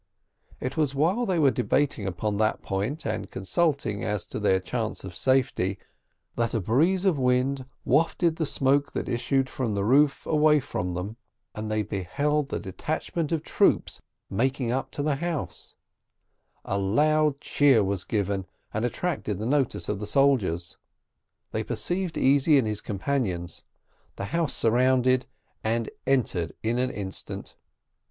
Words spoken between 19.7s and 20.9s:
of the soldiers.